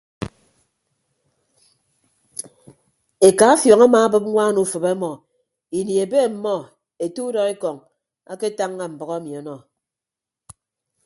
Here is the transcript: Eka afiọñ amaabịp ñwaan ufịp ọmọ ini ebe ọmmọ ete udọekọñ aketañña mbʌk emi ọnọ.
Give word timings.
Eka 3.27 3.45
afiọñ 3.53 3.81
amaabịp 3.85 4.23
ñwaan 4.31 4.55
ufịp 4.63 4.83
ọmọ 4.93 5.11
ini 5.77 5.93
ebe 6.03 6.17
ọmmọ 6.27 6.55
ete 7.03 7.19
udọekọñ 7.29 7.77
aketañña 8.31 8.85
mbʌk 8.93 9.09
emi 9.17 9.31
ọnọ. 9.39 9.55